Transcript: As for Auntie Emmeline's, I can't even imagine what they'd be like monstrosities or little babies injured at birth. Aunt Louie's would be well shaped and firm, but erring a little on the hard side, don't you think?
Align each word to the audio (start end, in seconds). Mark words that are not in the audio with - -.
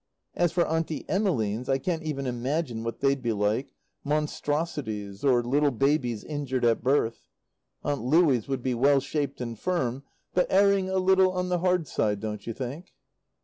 As 0.33 0.51
for 0.51 0.67
Auntie 0.67 1.07
Emmeline's, 1.07 1.69
I 1.69 1.77
can't 1.77 2.01
even 2.01 2.25
imagine 2.25 2.83
what 2.83 3.01
they'd 3.01 3.21
be 3.21 3.33
like 3.33 3.75
monstrosities 4.03 5.23
or 5.23 5.43
little 5.43 5.69
babies 5.69 6.23
injured 6.23 6.65
at 6.65 6.81
birth. 6.83 7.27
Aunt 7.83 8.01
Louie's 8.03 8.47
would 8.47 8.63
be 8.63 8.73
well 8.73 8.99
shaped 8.99 9.39
and 9.41 9.59
firm, 9.59 10.01
but 10.33 10.47
erring 10.49 10.89
a 10.89 10.97
little 10.97 11.31
on 11.33 11.49
the 11.49 11.59
hard 11.59 11.87
side, 11.87 12.19
don't 12.19 12.47
you 12.47 12.53
think? 12.55 12.95